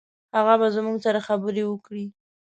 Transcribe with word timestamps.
هغه 0.37 0.53
به 0.59 0.67
زموږ 0.75 0.97
سره 1.05 1.19
خبرې 1.27 1.63
وکړي. 1.67 2.05